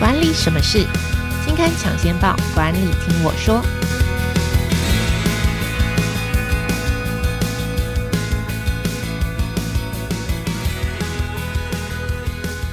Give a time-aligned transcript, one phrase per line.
[0.00, 0.78] 管理什么事？
[1.44, 3.62] 金刊抢先报，管理听我说。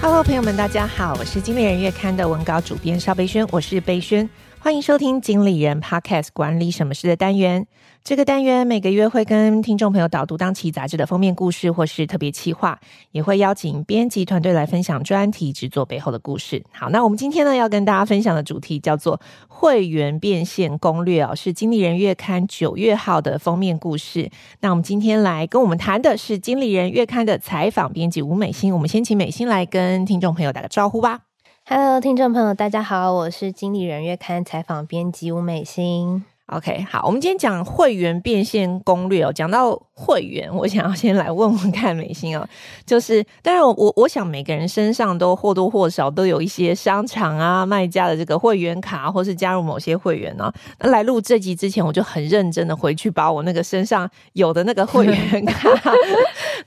[0.02, 4.30] Hello，朋友们，大家好，我是经理人月刊的文稿主编邵贝萱，我是贝萱，
[4.60, 7.66] 欢迎收听经理人 Podcast 管理什么事的单元。
[8.04, 12.78] 这个单元每个月会跟听众朋友导读当期杂志的封面故事，或是特别企划，
[13.12, 16.64] 也会邀请编辑团队来分享专题制作背后的故事。
[16.72, 24.30] 好，那我们今天呢要跟大家分享的主题叫做“会员变现攻略”哦，是经理人月刊九月号的封面故事。
[24.60, 28.74] 那我们今天来跟我们谈的是经理人月刊的采访编辑吴美心。
[28.74, 31.27] 我们先请美心来跟听众朋友打个招呼吧。
[31.70, 36.24] Hello，听众朋友，大家好，我是经理人月刊采访编辑吴美心。
[36.48, 39.34] OK，好，我们今天讲会员变现攻略哦。
[39.34, 42.48] 讲到会员，我想要先来问问看美心哦，
[42.86, 50.54] 就是，当然我我我想每个人身上都或多或少都有一些商场啊卖家的这个会员卡，或是加入某些会员呢、啊。
[50.80, 55.70] 那来录这集之前，我就很认真的回去把我那个身上有的那个会员 卡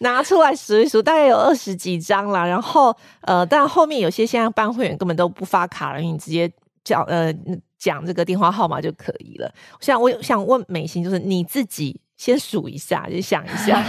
[0.00, 2.44] 拿出来数一数，大概有二十几张啦。
[2.44, 6.50] 然后呃，但后面有些现在办会员根本都不发卡了，因为你直接
[6.84, 7.34] 叫呃。
[7.80, 9.50] 讲这个电话号码就可以了。
[9.80, 13.82] 像我想问美心，就是你自己先数一下，就想一下，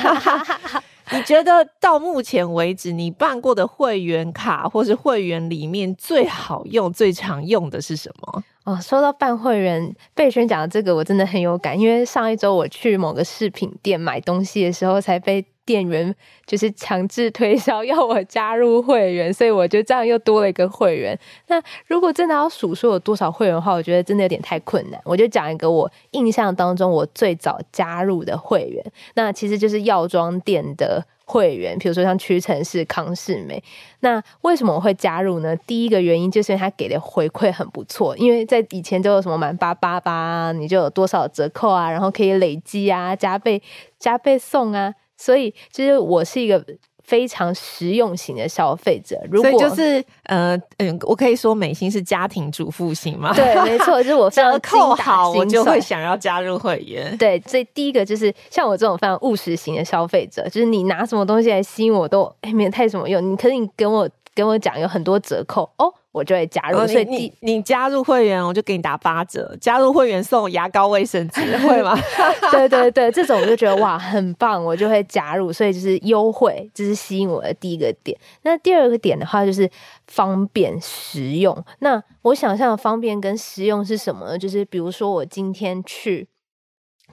[1.11, 8.43] 你觉得到目前为止你办过的会员卡或是会员里面最好用、最常用的是什么？
[8.63, 15.45] 哦，说到办会员，贝轩讲的这个我真的很有感，因为上一周我去某个饰品店买东西的时候，才被。
[15.65, 16.13] 店员
[16.45, 21.17] 就是强制推销要我加入会员，所以我就这样又多了一个会员。
[21.47, 24.99] 那如果真的要数说有多少会员的话，我觉得真的有点太困难。
[25.05, 28.83] 我就讲一个我印象当中我最早加入的会员，
[29.15, 33.63] 那其实就是药妆店的会员，比如说像屈臣氏、康士美。
[34.01, 35.55] 那为什么我会加入呢？
[35.67, 43.61] 第一个原因就是因为他给的回馈很不错，因为在以前都有什么满八八八，你就有多少折扣啊，然后可以累积啊，加倍
[43.99, 44.93] 加倍送啊。
[45.21, 46.65] 所以，其实我是一个
[47.03, 49.19] 非常实用型的消费者。
[49.29, 53.31] 如果就是呃嗯，我可以说美心是家庭主妇型吗？
[53.35, 57.15] 对，没错，就是我 折扣好，我就会想要加入会员。
[57.17, 63.21] 对，所以第一个就是像我这种非常务实型的消费者，就是你拿什么东西来吸引我都哎没有太什么用。
[63.31, 65.93] 你可是你跟我跟我讲有很多折扣哦。
[66.11, 69.55] 我就会加入，所以你你，你加入会员，我就给你打八折。
[69.61, 71.97] 加入会员送牙膏、卫生纸，会吗？
[72.51, 75.53] 对对对，这种我就觉得哇，很棒，我就会加入。
[75.53, 78.17] 所以就是优惠，这是吸引我的第一个点。
[78.41, 79.69] 那第二个点的话，就是
[80.07, 81.63] 方便实用。
[81.79, 84.37] 那我想象的方便跟实用是什么呢？
[84.37, 86.27] 就是比如说我今天去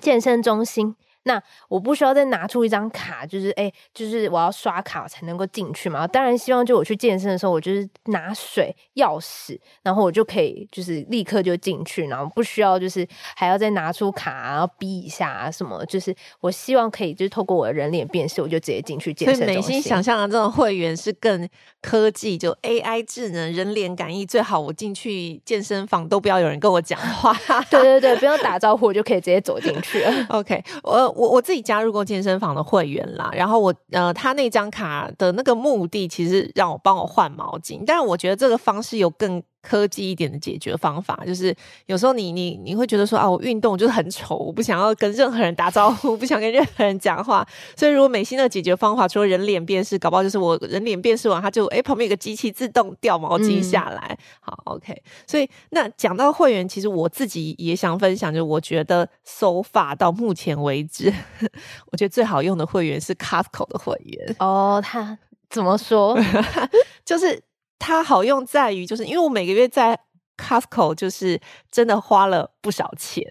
[0.00, 0.96] 健身中心。
[1.28, 6.06] 那我不需要再拿出一张卡，就是哎、欸，就是我要刷卡才能够进去嘛。
[6.06, 13.06] 当然希望就我去健身的时候，我就是拿水、钥匙，然后我就可以就是立刻就进去，然后不需要就是
[13.36, 15.84] 还要再拿出卡，然后逼一下啊什么。
[15.84, 19.62] 就是我希望可以就是透过我的人脸辨识，我就直接进去健身中心。
[19.62, 21.46] 所以美心想象的这种会员是更
[21.82, 27.34] 科技，就 AI 智能、人脸感应，最好我进去健身房都不要有人跟我讲话。
[27.68, 30.26] 对对对，不用打招呼，我就可以直接走进去了。
[30.30, 31.17] OK，我。
[31.18, 47.46] 我我自己加入过健身房的会员啦，然后我呃，他那张卡的那个目的其实让我帮我换毛巾，但是我觉得这个方式有更科技一点的解决方法，就是有时候你你你会觉得说啊，我运动就是很丑，我不想要跟任何人打招呼， 不想跟任何人讲话，
[47.76, 54.16] 所以如果美心的解决方法除了人脸辨识，搞不好就是我人脸辨识完，他就哎旁边有个机器自动掉毛巾下来。
[54.18, 55.02] 嗯、好，OK。
[55.26, 61.12] 所以那讲到会员，其实我自己也想分享，就我觉得 so far 到目前为止，
[61.92, 64.36] 我觉得最好用的会员是 Costco 的会员。
[64.38, 65.18] 哦，他
[65.50, 66.18] 怎么说？
[67.04, 67.42] 就是。
[67.78, 69.98] 它好用在于，就是因为我每个月在
[70.36, 71.40] Costco 就是
[71.70, 73.24] 真的花了不少钱，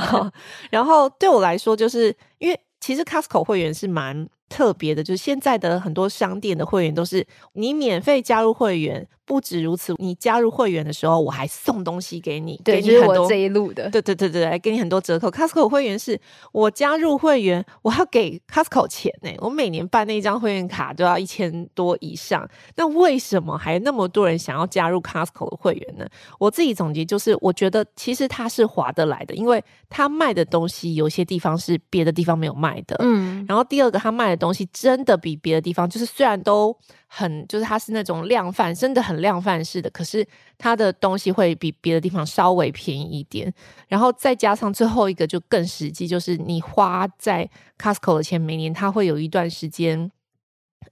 [0.70, 9.08] 然后对我来说，就是因为其实 Costco 会员是蛮特别的，就是现在的很多商店的会员都是你免费加入会员。
[9.26, 15.30] 不止如此，你加入会员的时候，我还送东西给你，对，给你很多就是我这一路的，对对对对，给你很多折扣。
[15.30, 16.20] Costco 会员是
[16.52, 19.30] 我加入会员，我要给 Costco 钱呢。
[19.38, 26.06] 我每年办那张会员卡都要一千多以上，那为什么还那么多人想要加入 Costco 的会员呢？
[26.38, 33.44] 我自己总结就是，我觉得其实它是划得来的，因为它卖的东西有些地方是别的地方没有卖的，嗯。
[33.48, 36.76] 然后第二个，它卖的东西真的比别的地方，就是虽然都。
[37.16, 40.26] 很就是它是那种量贩，真的很量贩式的，可是
[40.58, 43.52] 它的东西会比别的地方稍微便宜一点，
[43.88, 50.10] 然后再加上最后一个就更实际，就是你花在 Costco 的钱，每年它会有一段时间，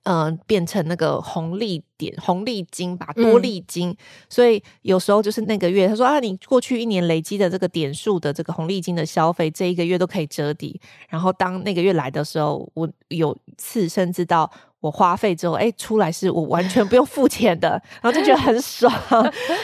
[0.04, 3.90] 呃，变成那个红利点、红利金吧，多利金。
[3.90, 3.96] 嗯、
[4.28, 10.80] 所以有时候就是那个月，他说啊，你过去一年累积的这个点数的这个红利金的消费，这一个月都可以折抵。
[11.08, 14.50] 然后当那个月来的时候，我有次甚至到。
[14.82, 18.92] 我花费之后，哎、出来是我完全不用付钱的，然后就觉得很爽。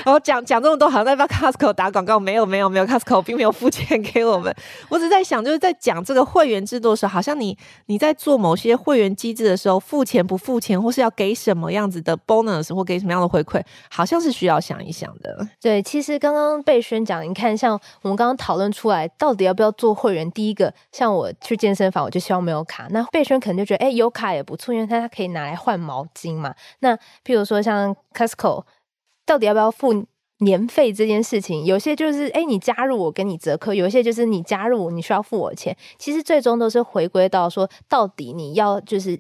[0.05, 4.55] 然后讲讲这么多，好像在帮 Costco 打广告，没有没有没有，Costco 并没有付钱给我们。
[4.89, 13.61] 我只在想，就是在讲这个会员制度的时候，好像你你在做某些会员机制的时候，付钱不付钱，或是要给什么样子的 bonus 或给什么样的回馈，
[13.91, 15.49] 好像是需要想一想的。
[15.61, 17.73] 对，其实刚刚贝萱讲，你看，像
[18.03, 20.31] 我们刚刚讨论出来，到底要不要做会员？
[20.31, 22.87] 第一个，像我去健身房，我就希望没有卡。
[22.91, 25.08] 那贝萱可能就觉得，哎、有卡也不错，因为他。
[25.09, 26.55] 可以拿来换毛巾嘛？
[26.81, 28.65] 那譬如说像 Costco，
[29.27, 30.07] 到底要不要付
[30.41, 31.65] 年费这件事情？
[31.65, 35.77] 有些就是诶、你加入我给你折扣；有一些就是你加入你需要付我钱。
[35.99, 39.19] 其实最终都是回归到说，到底你要就是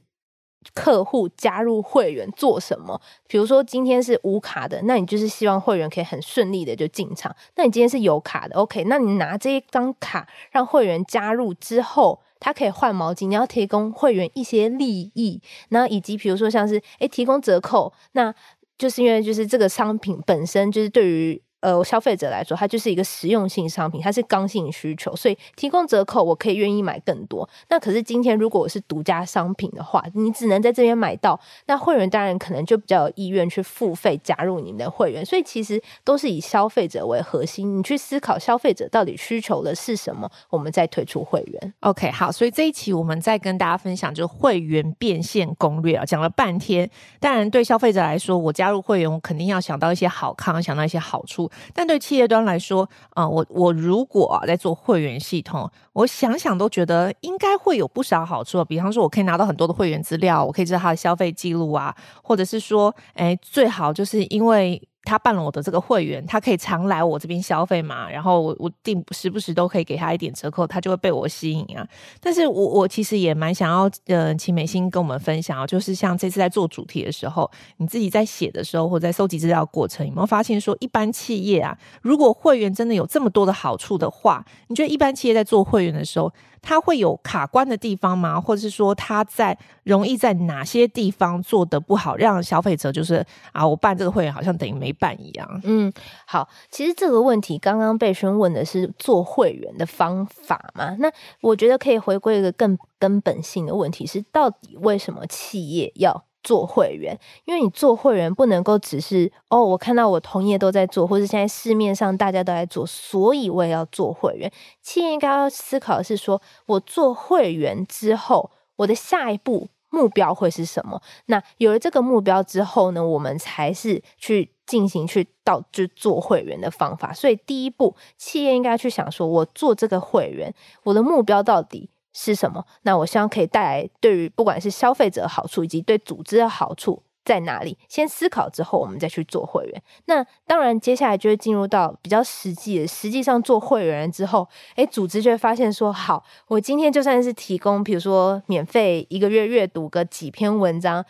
[0.74, 3.00] 客户加入会员做什么？
[3.26, 7.34] 比如说今天是无卡的，那你就是希望会员可以很顺利的就进场。
[7.56, 8.84] 那你今天是有卡的，OK？
[8.84, 12.20] 那你拿这一张卡让会员加入之后。
[12.40, 18.32] 他可以换毛巾，你要提供会员一些利益，那以及比如说像是诶提供折扣，那
[18.78, 21.42] 就是因为就是这个商品本身就是对于。
[21.60, 27.48] 呃，消费者来说，它就是一个实用性商品，它是刚性需求，所以提供折扣，我可以愿意买更多。
[27.68, 35.26] 那可是今天如果我是独家商品的话，你只能在这边买到，那会员当然可能就比较有意愿去付费加入你们的会员。
[35.26, 41.74] 所以其实都是以消费者为核心，你去思考消费者到底需求的是什么，我们再推出会员。
[41.80, 46.88] OK，好，所以这一期我们再跟大家分享就是会员变现攻略啊，讲了半天。
[47.18, 51.47] 当然对消费者来说，我加入会员，我肯定要想到一些好康，想到一些好处。
[51.74, 58.64] 但对企业端来说，啊、呃，我我如果、啊、在做会员系统，我想想都觉得应该会有不少好处。
[58.64, 64.87] 比方说，我可以拿到很多的会员资料，我可以知道他的消费记录啊，或者是说，哎，最好就是因为。
[65.04, 71.86] 他办了我的这个会员，他可以常来我这边消费嘛，然后我我定时不时都可以给他一点折扣，他就会被我吸引啊。
[72.20, 86.30] 但是我我其实也蛮想要，呃，请美心跟我们分享啊，就是像这次在做主题的时候，你自己在写的时候，或者在收集资料过程，有没有发现说，一般企业啊，如果会员真的有这么多的好处的话，你觉得一般企业在做会员的时候，
[86.62, 88.40] 它会有卡关的地方吗？
[88.40, 95.60] 或者是说它在容易在哪些地方做的不好，让消费者就是啊，我办这个会员好像等于没办一样。
[95.64, 95.92] 嗯，
[96.26, 100.96] 好，其实这个问题刚刚被询问的是做会员的方法嘛？
[100.98, 101.10] 那
[101.40, 107.14] 我觉得可以回归一个更根本性的问题是，到底为什么企业要做会员，
[107.44, 114.50] 因为你做会员不能够只是哦，我看到我同业都在做，或者现在市面上大家都在做，所以我也要做会员。
[114.80, 121.02] 企业应该要思考的是说，我做会员之后，我的下一步目标会是什么？
[121.26, 127.12] 那有了这个目标之后呢，我们才是去进行去到就做会员的方法。
[127.12, 130.54] 所以第一步，企业应该去想说，我做这个会员，
[130.84, 132.64] 我的目标到底是什么？
[132.82, 137.76] 那我希望可以带来对于不管是消费者的好处以及对组织的好处在哪里？
[137.88, 139.82] 先思考之后，我们再去做会员。
[140.06, 142.86] 那当然，接下来就会进入到比较实际的。
[142.86, 151.04] 实际上做会员之后，诶，组织就会发现说，好，我今天就算是提供，比如说免费一个月阅读个几篇文章，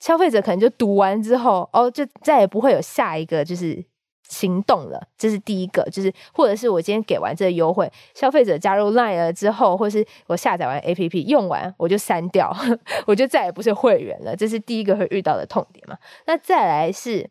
[0.00, 3.84] 消费者可能就读完之后，哦，就再也不会有下一个，就是。
[4.30, 12.56] 行动了，这是第一个，就是或者是我今天给完这个优惠，消费者加入 Line 了之后，或是我下载完 APP 用完，我就删掉，
[13.06, 15.98] 我就再也不是会员了，这是第一个会遇到的痛点嘛。
[16.26, 17.28] 那再来是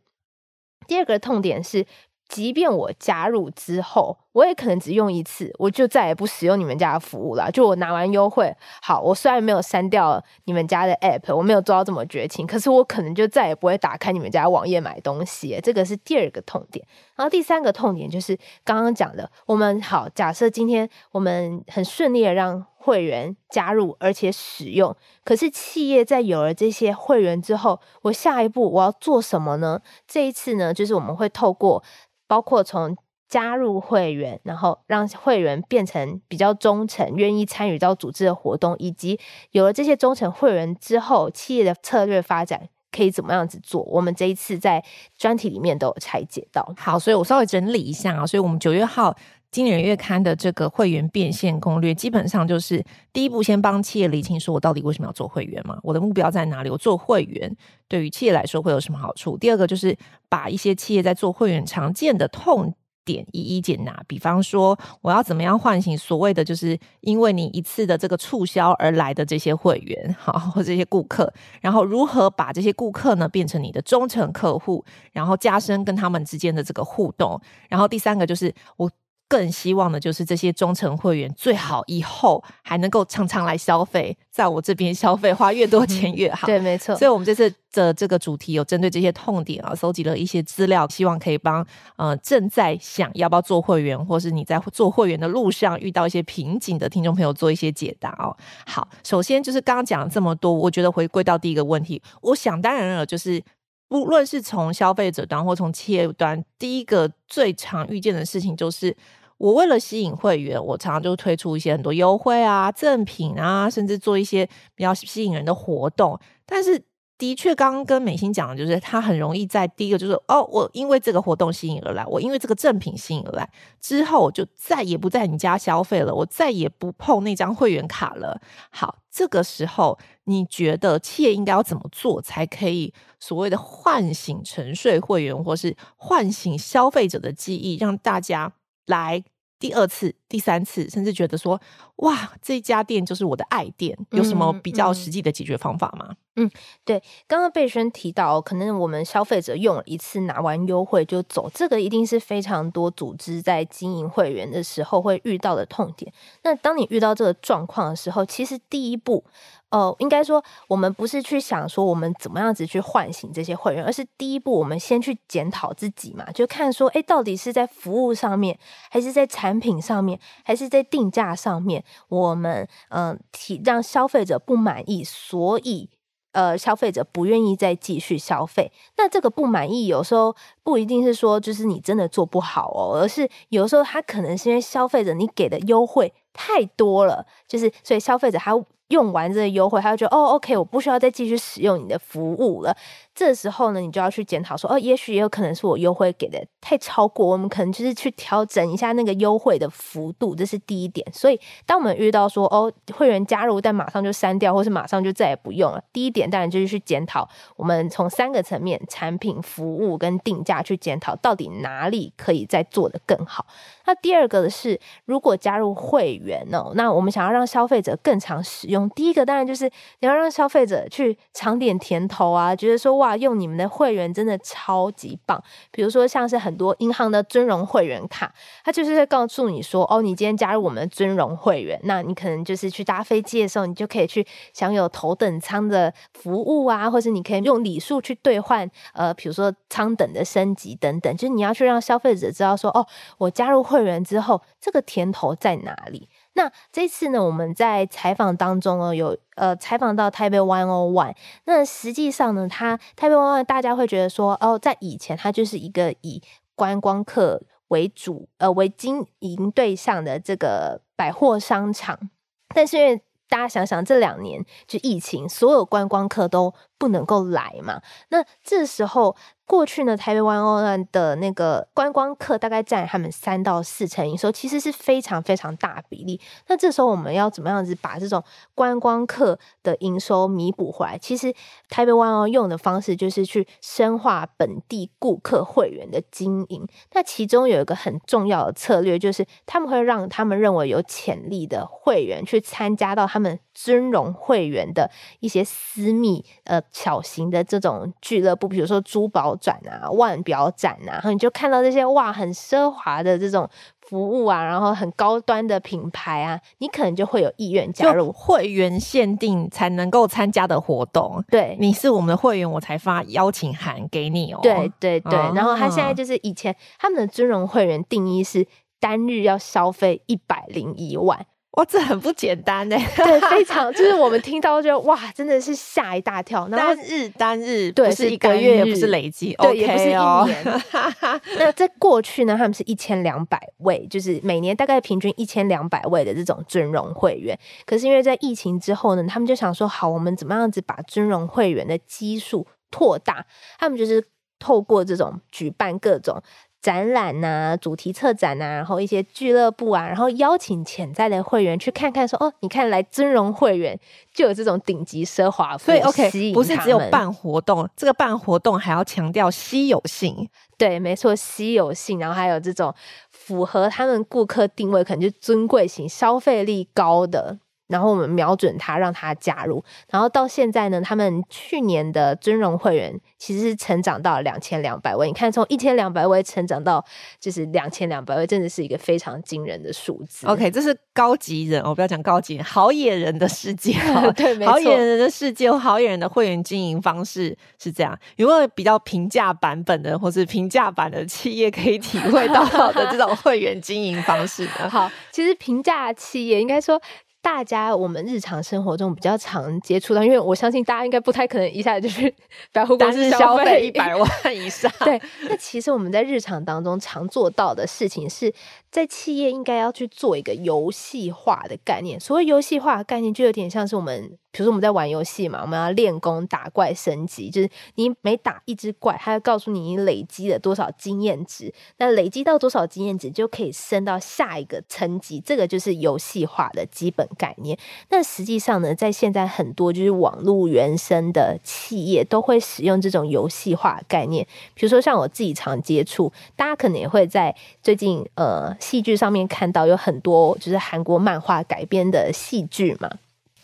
[0.86, 1.86] 第二个痛点是。
[2.30, 7.50] 即便我加入之后，我也可能只用一次，我就再也不使用你们家的服务了。
[7.52, 15.60] 就我拿完优惠，好，我虽然没有删掉你们家的 app，我没有做到这么绝情，可是我可能就再也不会打开你们家网页买东西。
[15.64, 16.86] 这个是第二个痛点。
[17.16, 24.96] 然后第三个痛点就是刚刚讲的，我们好，假设今天我们很顺利的让会员加入而且使用，
[25.26, 29.82] 可是企业在有了这些会员之后，我下一步我要做什么呢？
[30.08, 31.84] 这一次呢，就是我们会透过。
[32.30, 32.96] 包括从
[33.28, 39.20] 加入会员，然后让会员变成比较忠诚，愿意参与到组织的活动，以及
[39.52, 43.82] 有了这些忠诚会员之后，企业的策略发展可以怎么样子做？
[43.84, 44.84] 我们这一次在
[45.18, 46.72] 专题里面都有拆解到。
[46.78, 49.12] 好，所以我稍微整理一下啊，所以我们九月号
[49.52, 55.80] 《经理人月刊》的这个会员变现攻略，基本上就是第一步，先帮企业理清说我到底为什么要做会员嘛？
[55.82, 56.70] 我的目标在哪里？
[56.70, 57.56] 我做会员。
[57.88, 59.36] 对于企业来说会有什么好处？
[59.38, 59.98] 第二个就是
[60.30, 62.72] 把一些企业在做会员常见的痛
[63.04, 64.04] 点一一解答。
[64.08, 77.42] 比方说，我要怎么样唤醒所谓的就是因为你一次的这个促销而来的这些会员， 好，或这些顾客，然后如何把这些顾客呢变成你的忠诚客户，然后加深跟他们之间的这个互动。
[77.68, 78.88] 然后第三个就是我。
[79.30, 86.48] 更希望的就是这些忠诚会员最好以后还能够常常来消费，在我这边消费花越多钱越好。
[86.50, 86.96] 对，没错。
[86.96, 91.64] 所以，我们这次的这个主题有针对这些痛点啊，搜集了一些资料，希望可以帮
[91.96, 98.36] 呃正在想要不要做会员，或是你在做会员的路上遇到一些瓶颈的听众朋友做一些解答哦。
[98.66, 103.44] 好，首先就是刚刚讲了这么多，我觉得回归到第一个问题，我想当然了，就是。
[103.92, 108.96] 不论是从消费者端或从企业端，第一个最常遇见的事情就是，
[109.40, 116.86] 我为了吸引会员，我常常就推出一些很多优惠啊、赠品啊，甚至做一些比较吸引人的活动，但是。
[117.20, 128.40] 的确，刚刚跟美心讲的就是，他很容易在第一个就是哦，我因为这个活动吸引而来，我因为这个赠品吸引而来，之后我就再也不在你家消费了，我再也不碰那张会员卡了。
[128.70, 138.54] 好，这个时候你觉得企业应该要怎么做，才可以所谓的唤醒沉睡会员，或是唤醒消费者的记忆，让大家
[138.90, 139.24] 来？
[139.60, 141.60] 第二次、第三次，甚至觉得说，
[141.98, 146.16] 哇，这家店就是我的爱店，有什么比较实际的解决方法吗？
[146.38, 146.52] 嗯，嗯
[146.86, 156.10] 对，刚刚贝轩提到，可能我们消费者用了一次拿完优惠就走，这个一定是非常多组织在经营会员的时候会遇到的痛点。
[156.44, 159.26] 那当你遇到这个状况的时候，其实第一步。
[159.72, 168.58] 哦，应该说，我们不是去想说我们怎么样子去唤醒这些会员，而是第一步，我们先去检讨自己嘛，就看说，诶，到底是在服务上面，
[168.90, 175.88] 还是在产品上面，还是在定价上面，我们嗯，提、让消费者不满意，所以
[176.32, 178.72] 呃，消费者不愿意再继续消费。
[178.98, 188.56] 那这个不满意，有时候不一定是说就是你真的做不好哦，而是有时候他可能是因为消费者你给的优惠太多了，就是所以消费者他。
[188.90, 192.76] 用完这个优惠，他就觉得哦，OK，我不需要再继续使用你的服务了。
[193.16, 201.06] 这时候呢，你就要去检讨说，哦，也许也有可能是我优惠给的太超过，我们可能就是去调整一下那个优惠的幅度，这是第一点。
[201.12, 207.28] 所以，当我们遇到说，哦，会员加入但马上就删掉，或是马上就再也不用了，第一点当然就是去检讨，
[207.58, 213.46] 我们从三个层面，产品、服务跟定价去检讨，到底哪里可以再做得更好。
[213.90, 219.66] 那第二个的是，如果加入会员哦，那我们想要让消费者更常使用，第一个当然就是
[220.00, 223.20] 你要让消费者去尝点甜头啊，觉得说哇。
[223.20, 246.10] 用你们的会员真的超级棒，比如说像是很多银行的尊荣会员卡，它就是会告诉你说，哦，你今天加入我们的尊荣会员，那你可能就是去搭飞机的时候，你就可以去享有头等舱的服务啊，或是你可以用礼数去兑换，呃，比如说舱等的升级等等，就是你要去让消费者知道说，哦，我加入会员之后，这个甜头在哪里。
[246.34, 251.16] 那这次呢，我们在采访当中呢，有呃采访到台北 One O One。
[251.46, 256.22] 那实际上呢，它台北 One One 大家会觉得说，哦，在以前它就是一个以
[256.56, 262.10] 观光客为主，呃为经营对象的这个百货商场。
[262.54, 269.16] 但是因为大家想想，这两年就疫情，所有观光客都不能够来嘛，那这时候。
[269.50, 276.22] 过去呢，台北 One O One 的那个观光客大概占他们三到四成营收，其实是非常非常大比例。
[276.48, 281.00] 那这时候我们要怎么样子把这种观光客的营收弥补回来？
[281.00, 281.34] 其实
[281.68, 286.68] 台北 One O One 用的方式就是去深化本地顾客会员的经营。
[286.94, 294.92] 那其中有一个很重要的策略，就是他们会让他们认为有潜力的会员去参加到他们尊荣会员的
[295.22, 303.50] 一些私密呃小型的这种俱乐部，比如说珠宝展啊、腕表展啊，然后你就看到这些哇，很奢华的这种
[303.82, 311.24] 服务啊，然后很高端的品牌啊，你可能就会有意愿加入会员限定才能够参加的活动。
[311.30, 314.40] 对，你是我们的会员，我才发邀请函给你哦。
[314.44, 318.46] 对对对，然后他现在就是以前他们的尊荣会员定义是
[318.80, 321.26] 单日要消费一百零一万。
[321.60, 322.78] 哇，这很不简单呢。
[322.96, 326.48] 对，非常就是我们听到就哇，真的是吓一大跳。
[326.48, 330.64] 然后单日单日，对，不是一个月，也不是累积，对，也不是一年。
[331.38, 337.38] 那在过去呢，他们是一千两百位，就是每年大概平均一千两百位的这种尊荣会员。
[337.66, 343.26] 可是因为在疫情之后呢，他们就想说，好，我们怎么样子把尊荣会员的基数拓大？
[343.60, 344.02] 他们就是
[344.40, 346.24] 透过这种举办各种。
[346.62, 353.80] 展览呐、啊、主题策展呐、啊，然后一些俱乐部啊，然后邀请潜在的会员去看看说，说哦，你看来尊荣会员
[354.14, 362.74] 就有这种顶级奢华服，所以 OK，不是只有办活动，这个办活动还要强调稀有性，对，没错，稀有性，然后还有这种
[363.12, 367.40] 符合他们顾客定位，可能就尊贵型、消费力高的。
[367.70, 369.64] 然后我们瞄准他，让他加入。
[369.90, 375.08] 然后到现在呢，他们去年的尊荣会员其实是成长到两千两百位。
[375.08, 376.84] 你看，从一千两百位成长到
[377.20, 380.26] 就是两千两百位，真的是一个非常惊人的数字。
[380.26, 383.74] OK，这是高级人，我不要讲高级人，好野人的世界。
[384.18, 384.54] 对， 没错。
[384.54, 387.96] 好野人的世界，好野人的会员经营方式是这样。
[388.16, 394.68] 有没有比较平价版本的，或是平价版的企业可以体会到的这种会员经营方式呢？
[394.72, 396.82] 好，其实平价企业应该说。
[397.22, 402.14] 大家我们日常生活中比较常接触到，因为我相信大家应该不太可能一下子就去
[402.54, 404.72] 百货公司消费一百万以上。
[404.86, 408.34] 对，那其实我们在日常当中常做到的事情是。
[408.72, 412.00] 在企业应该要去做一个游戏化的概念。
[412.00, 417.30] 所谓游戏化的概念，就有点像是我们，比如说我们在玩游戏嘛，我们要练功、打怪、升级。
[417.30, 421.54] 就是你每打一只怪，它要告诉你你累积了多少经验值。
[421.78, 425.20] 那累积到多少经验值，就可以升到下一个层级。
[425.20, 427.58] 这个就是游戏化的基本概念。
[427.90, 434.26] 那实际上呢，在现在很多就是网络原生的企业都会使用这种游戏化概念。
[434.54, 438.56] 比如说像我自己常接触，大家可能也会在最近呃。
[438.60, 442.90] 戏剧上面看到有很多就是韩国漫画改编的戏剧嘛，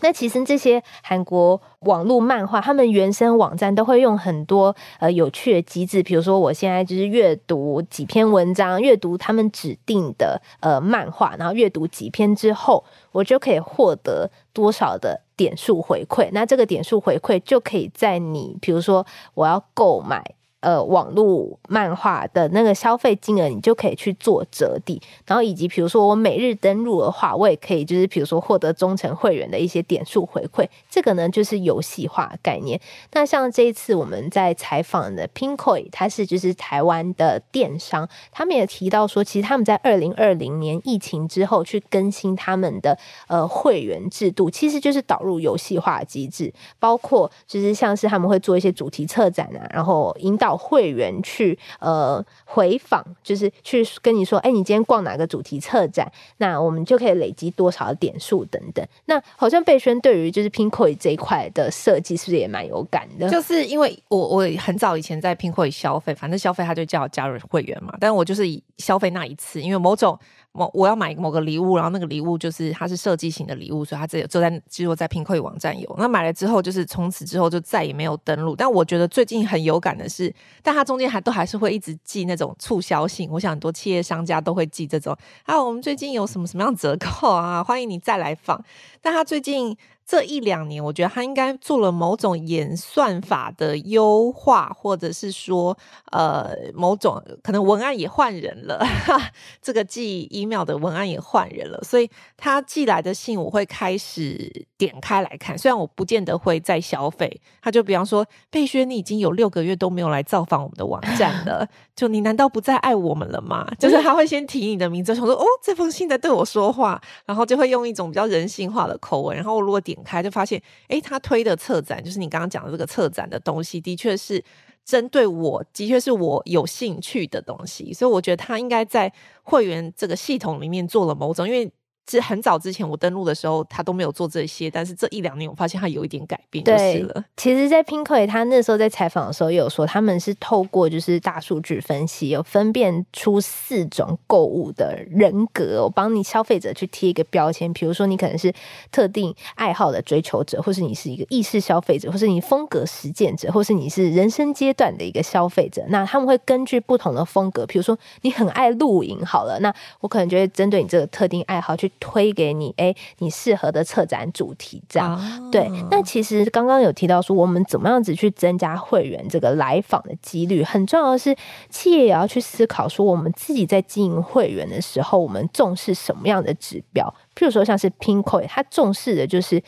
[0.02, 20.35] 那其实这些韩国网络漫画，他们原生网站都会用很多呃有趣的机制，比如说我现在就是阅读几篇文章，阅读他们指定的呃漫画，然后阅读几篇之后，我就可以获得多少的点数回馈，那这个点数回馈就可以在你比如说我要购买。
[20.66, 32.82] 呃，网络漫画的那个消费金额，你就可以去做折抵，然后以及比如说我每日登录的话，我也可以就是比如说获得忠诚会员的一些点数回馈，这个呢就是游戏化概念。
[33.14, 50.55] 那像这一次我们在采访的 Pinkoi，它是就是台湾的电商，他们也提到说，其实他们在二零二零年疫情之后去更新他们的呃会员制度，其实就是导入游戏化机制，包括就是像是他们会做一些主题策展啊，然后引导。
[50.58, 56.12] 会员去呃回访，就是去跟你说，哎，你今天逛哪个主题策展？
[56.38, 58.86] 那我们就可以累积多少点数等等。
[59.06, 63.30] 那好像贝轩对于就是 Pinoy 这一块的设计，是不是也蛮有感的？
[63.30, 70.18] 就是因为我我很早以前在 Pinoy 消费，反正消费他就叫我加入会员嘛，但我就是以消费那一次，因为某种。
[70.56, 75.96] 我我要买某个礼物，然后那个礼物就是它是设计型的礼物，所以它只有就在只有在拼购网站有。
[76.00, 78.56] 那买了之后，就是从此之后就再也没有登录。
[78.56, 83.30] 但我觉得最近很有感的是，但它中间还都还是会一直寄那种促销信。
[83.30, 88.64] 我想很多企业商家都会寄这种啊，我们最近有什么什么样折扣啊，欢迎你再来访。
[89.02, 89.78] 但他最近。
[90.08, 95.76] 这一两年，我觉得他应该做了某种演算法的优化，或者是说，
[96.12, 99.20] 呃，某种可能文案也换人了，哈，
[99.64, 107.42] 这个寄 email 的文案也换人了，所以他寄来的信我会开始点开来看，虽然我不见得会再消费。
[107.64, 113.68] 他就比方说，贝轩，你已经有六个月都没有来造访我们的网站了， 就你难道不再爱我们了吗？
[113.80, 119.95] 就是他会先提你的名字，想说，哦，这封信在对我说话，然后就会用一种比较人性化的口吻，然后如果点。
[119.96, 124.44] 点开就发现，哎，他推的策展就是你刚刚讲的这个策展的东西，的确是
[124.84, 129.12] 针对我，的确是我有兴趣的东西，所以我觉得他应该在
[129.44, 131.72] 会员这个系统里面做了某种，因为。
[132.10, 137.24] 是很早之前我登录的时候，他都没有做这些，但是这一两年我发现他有一点改变就是了。
[137.36, 148.54] 其实，在 Pinkoi 他那时候在采访的时候也有说，他们是透过就是大数据分析，有分辨出四种购物的人格，我帮你消费者去贴一个标签，比如说你可能是
[148.92, 155.84] 特定爱好的追求者，或是你是一个意识消费者，或是你风格实践者，或是你是人生阶段的一个消费者。
[155.90, 161.92] 那他们会根据不同的风格，比如说你很爱露营，好了，那我可能就会针对你这个特定爱好去。
[162.00, 165.70] 推给你，哎，你适合的策展主题这样、哦、对。
[165.90, 170.64] 那其实刚刚有提到说，我们怎么样子去增加会员这个来访的几率？
[170.64, 171.36] 很重要的是，
[171.70, 177.14] 企业也要去思考说，我们自己在经营会员的时候，我们重视什么样的指标？
[177.36, 179.62] 譬如说，像是 Pinkoi，它重视的就是。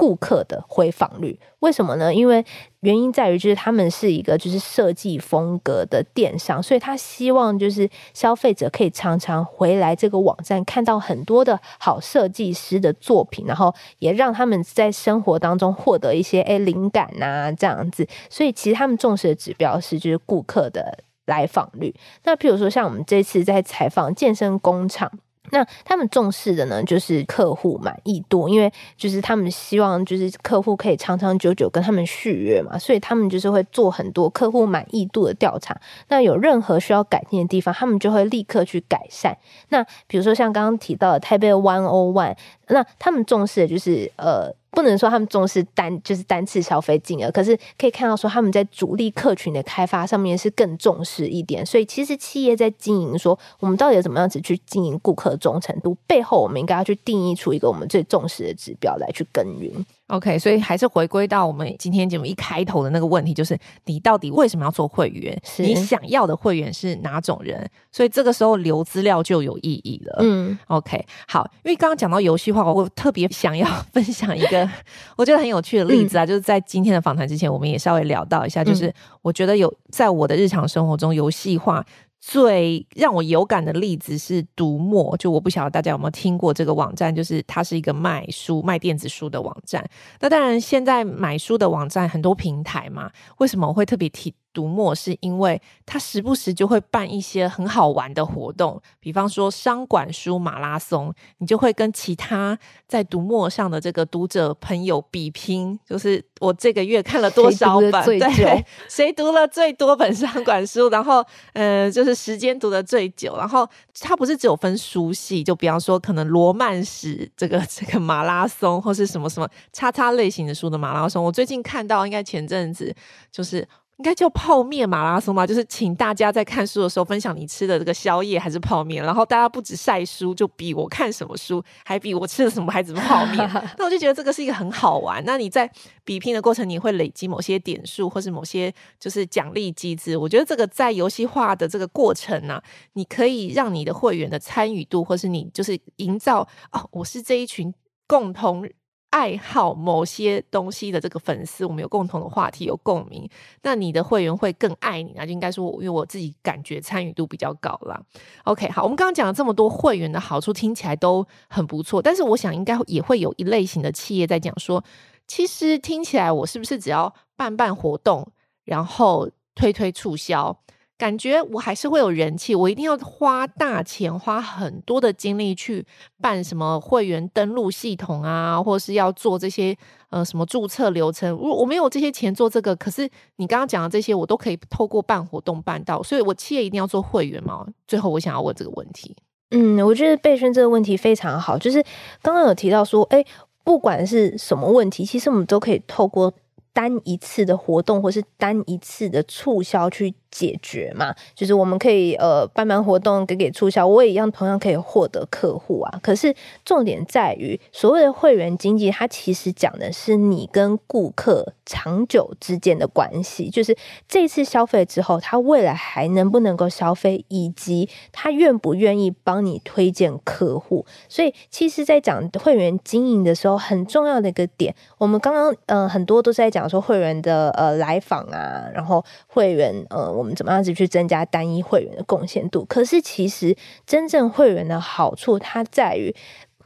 [0.00, 2.14] 顾客的回访率，为什么呢？
[2.14, 2.42] 因为
[2.80, 18.08] 原因在于就是他们是一个就是设计风格的电商，所以他希望就是消费者可以常常回来这个网站，看到很多的好设计师的作品，然后也让他们在生活当中获得一些诶灵感呐这样子。
[18.30, 21.94] 所以其实他们重视的指标是就是顾客的来访率。
[22.24, 25.12] 那譬如说，像我们这次在采访健身工厂。
[25.52, 35.76] 那他们重视的呢，就是客户满意度，因为就是他们希望就是客户可以长长久久跟他们续约嘛，所以他们就是会做很多客户满意度的调查。
[36.08, 39.36] 那有任何需要改进的地方，他们就会立刻去改善。
[39.70, 42.36] 那比如说像刚刚提到的台北 One O One，
[42.68, 44.54] 那他们重视的就是呃。
[44.70, 51.64] 不能说他们重视单就是单次消费金额，可是可以看到说他们在主力客群的开发上面是更重视一点。
[51.66, 59.84] 所以其实企业在经营说我们到底怎么样子去经营顾客忠诚度，背后我们应该要去定义出一个我们最重视的指标来去耕耘。
[60.10, 65.40] OK，所以还是回归到我们今天节目一开头的那个问题，就是你到底为什么要做会员？
[65.44, 67.68] 是你想要的会员是哪种人？
[67.92, 70.16] 所以这个时候留资料就有意义了。
[70.20, 74.68] 嗯，OK，好，因为刚刚讲到游戏化，我特别想要 分享一个
[75.16, 78.92] 我觉得很有趣的例子啊，嗯、就是在今天的访谈之前，我们也稍微聊到一下，就是
[79.22, 81.86] 我觉得有在我的日常生活中游戏化。
[82.20, 89.84] 最让我有感的例子是读墨，就我不晓得大家有没有听过这个网站，就是它是一个卖书、卖电子书的网站。
[90.20, 94.34] 那当然，现在买书的网站很多平台嘛，为什么我会特别提？
[94.52, 113.68] 读墨是因为他时不时就会办一些很好玩的活动，比方说商管书马拉松，你就会跟其他在读墨上的这个读者朋友比拼，就是我这个月看了多少本，对，谁读了最多本商管书，然后呃，就是时间读的最久，然后
[114.00, 121.22] 它不是只有分书系，就比方说可能罗曼史这个这个马拉松，或是什么什么叉叉类型的书的马拉松。
[121.22, 122.94] 我最近看到，应该前阵子
[123.30, 123.66] 就是。
[124.00, 133.36] 应该叫泡面马拉松吧，就是请大家在看书的时候分享你吃的这个宵夜还是泡面，然后大家不止晒书，就比我看什么书，还比我吃了什么孩子泡面。
[133.76, 135.22] 那我就觉得这个是一个很好玩。
[135.26, 135.70] 那你在
[136.02, 140.16] 比拼的过程，你会累积某些点数，或是某些就是奖励机制。
[140.16, 146.40] 我觉得这个在游戏化的这个过程呢、啊，你可以让你的会员的参与度，或是你就是营造
[146.72, 147.70] 哦，我是这一群
[148.06, 148.66] 共同。
[149.10, 153.28] 爱好某些东西的这个粉丝，我们有共同的话题，有共鸣，
[153.62, 158.00] 那你的会员会更爱你，那就应该说，因为我自己感觉参与度比较高啦。
[158.44, 164.82] OK，好，我们刚刚讲了这么多会员的好处，听起来都很不错，但是我想应该也会有一类型的企业在讲说，
[165.26, 168.26] 其实听起来我是不是只要办办活动，
[168.64, 170.56] 然后推推促销？
[171.00, 175.82] 感觉我还是会有人气，我一定要花大钱，花很多的精力去
[176.20, 179.74] 办什么会员登录系统啊，或是要做这些
[180.10, 181.34] 呃什么注册流程。
[181.38, 186.02] 我我没有这些钱做这个，可是你刚刚讲的这些，我都可以透过办活动办到。
[186.02, 187.66] 所以，我企业一定要做会员吗？
[187.88, 189.16] 最后，我想要问这个问题。
[189.52, 191.82] 嗯，我觉得贝萱这个问题非常好，就是
[192.20, 193.24] 刚刚有提到说，哎，
[193.64, 196.30] 不管是什么问题，其实我们都可以透过
[196.74, 200.14] 单一次的活动，或是单一次的促销去。
[200.30, 205.98] 解决嘛，就是我们可以呃办办活动给给促销，我也一样同样可以获得客户啊。
[206.02, 206.32] 可是
[206.64, 220.86] 重点在于所谓的会员经济，它其实讲的是你跟顾客长久之间的关系，就是这次消费之后，他未来还能不能够消费，以及他愿不愿意帮你推荐客户。
[221.08, 230.19] 所以其实，在讲会员经营的时候，很重要的一个点，我们刚刚呃很多都是在讲说会员的呃来访啊，然后会员呃。
[230.20, 232.62] 我们怎么样子去增加单一会员的贡献度？
[232.66, 233.56] 可是其实
[233.86, 236.14] 真正会员的好处，它在于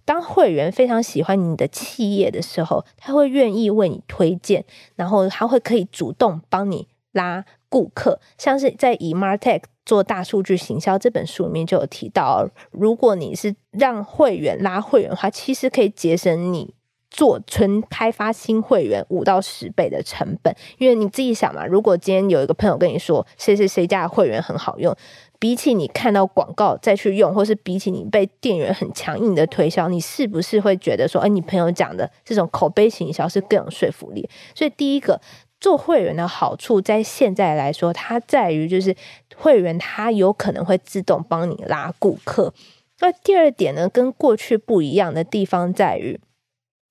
[0.05, 4.65] 当会员非常喜欢你的企业的时候，他会愿意为你推荐，
[4.97, 8.21] 然后他会可以主动帮你拉顾客。
[8.37, 16.75] 像是在以 MarTech 做大数据行销这本书里面就有提到，如果你是让会员拉会员的话，其实可以节省你。
[17.15, 24.93] 做纯开发新会员五到十倍的成本，因为你自己想嘛，如果今天有一个朋友跟你说谁谁谁家的会员很好用，
[25.39, 34.29] 比起你看到广告再去用，或是比起你被店员很强硬的推销，你是不是会觉得说，哎，你朋友讲的这种口碑行销是更有说服力？
[34.53, 35.21] 所以第一个
[35.61, 38.93] 做会员的好处，在现在来说，它在于就是
[39.37, 42.53] 会员他有可能会自动帮你拉顾客。
[42.99, 46.19] 那第二点呢，跟过去不一样的地方在于。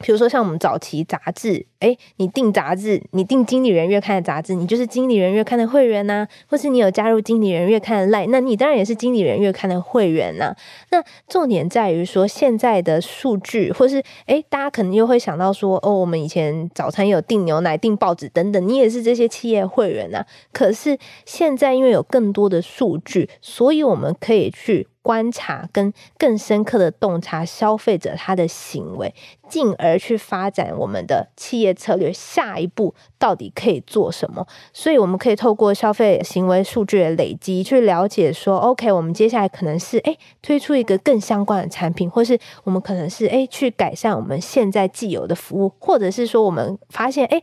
[0.03, 10.57] 比如说，像我们早期杂志，诶，你订杂志，你订经理人月刊的杂志，你就是经理人月刊的会员呐、啊，或是你有加入经理人月刊的 Line，那你当然也是经理人月刊的会员呐、啊。
[10.91, 20.25] 那重点在于说，现在的数据，或是诶，大家可能又会想到说，哦，我们以前早餐有订牛奶、订报纸等等，你也是这些企业会员呐、啊。
[20.53, 24.87] 可是现在因为有更多的数据，所以我们可以去。
[25.03, 29.13] 观察跟更深刻的洞察消费者他的行为，
[29.49, 34.45] 进而去发展我们的企业策略，下一步到底可以做什么？
[34.71, 47.41] 所以我们可以透过消费行为数据的累积，去了解说，OK，我们接下来可能是诶推出一个更相关的产品，或是我们可能是诶去改善我们现在既有的服务，或者是说我们发现诶。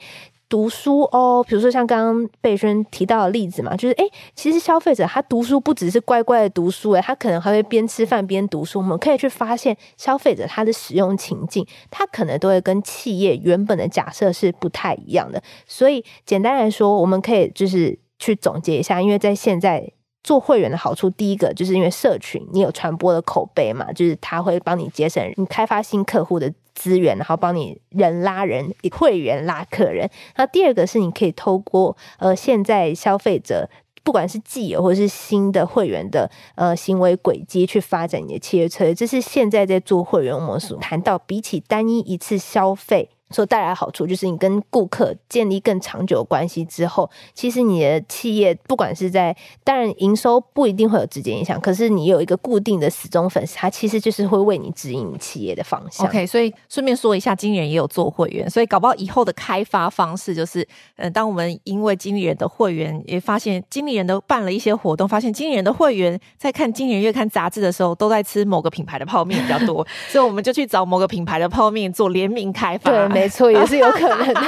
[0.51, 8.81] 读书哦，比如说像刚刚贝轩提到的例子嘛，就是诶，其实消费者他读书不只是乖乖的读书，诶，他可能还会边吃饭边读书。
[8.81, 15.43] 我们可以去发现消费者他的使用情境，他可能都会跟企业原本的假设是不太一样的。
[15.67, 19.93] 所以简单来说，我们可以就是去总结一下，因为在现在。
[20.23, 30.09] 做会员的好处，第一个就是因为社群，你有传播的口碑嘛，就是他会帮你节省你开发新客户的资源，然后帮你人拉人，会员拉客人。
[30.37, 33.69] 那第二个是你可以透过呃现在消费者
[34.03, 43.11] 不管是既有或是新的会员的呃行为轨迹去发展你的企业策略，这是现在在做会员模式谈到比起单一一次消费。
[43.31, 56.07] 所带来的好处就是，你跟顾客建立更长久的关系之后，其实你的企业不管是在当然营收不一定会有直接影响，可是你有一个固定的死忠粉丝，他其实就是会为你指引你企业的方向。
[56.07, 60.63] OK，所以顺便说一下，经理人也有做会员，所以搞不好以后的开发方式就是，
[60.97, 72.91] 嗯、呃，当我们因为经理人的会员也发现经理人都办了一些活动，发现经理人的会员在看经理人月刊杂志的时候都在吃某个品牌的泡面比较多， 所以我们就去找某个品牌的泡面做联名开发。
[72.91, 73.20] 对。
[73.21, 74.41] 没错，也是有可能的。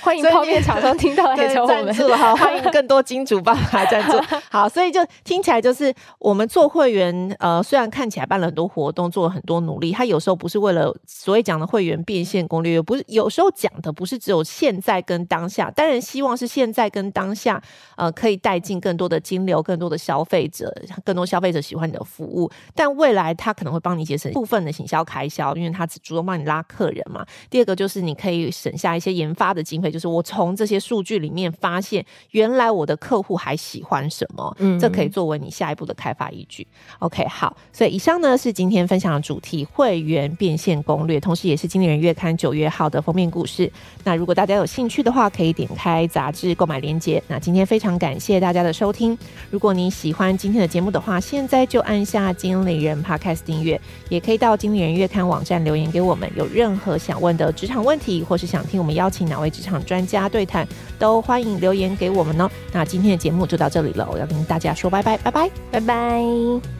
[0.00, 4.18] 欢迎泡面厂商听到来找我们，好，欢迎更多金主爸爸赞助。
[4.50, 17.62] 好，所以就听起来就是我们做会员，呃，虽然看起来办了很多活动，做了很多努力，他有时候不是为了所谓讲的会员变现攻略，不是有时候讲的不是只有现在跟当下，当然希望是现在跟当下，
[17.96, 27.24] 呃，可以带进更多的金流，更多的消费者，更多消费者喜欢你的服务，但未来他可能会帮你节省部分的行销开销，因为他只主动帮你拉客人嘛。
[27.48, 36.66] 第二个就是你可以省下一些研发的经费，就是我从这些数据里面发现，原来我的客户还喜欢什么，嗯，这可以作为你下一步的开发依据。
[36.98, 43.70] OK，好，所以以上呢是今天分享的主题——会员变现攻略，同时也是经理人月刊九月号的封面故事。
[44.02, 47.22] 那如果大家有兴趣的话，可以点开杂志购买链接。
[47.28, 49.16] 那今天非常感谢大家的收听。
[49.50, 60.66] 如果你喜欢今天的节目的话，现在就按下经理人 Podcast 订阅，也可以到经理人月刊网站留言给我们，有任何想问职场问题，或是想听我们邀请哪位职场专家对谈，
[60.98, 62.48] 都欢迎留言给我们哦。
[62.72, 66.79] 那今天的节目就到这里了，我要跟大家说拜拜，拜拜，拜拜。